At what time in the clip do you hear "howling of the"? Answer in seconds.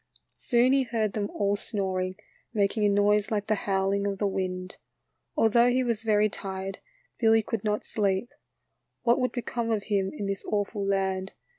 3.69-4.25